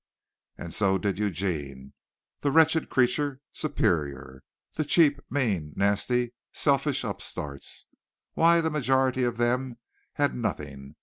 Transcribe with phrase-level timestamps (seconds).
[0.57, 1.93] And so did Eugene,
[2.39, 3.39] the wretched creature!
[3.53, 4.41] Superior!
[4.73, 7.85] The cheap, mean, nasty, selfish upstarts!
[8.33, 9.77] Why, the majority of them
[10.13, 10.95] had nothing.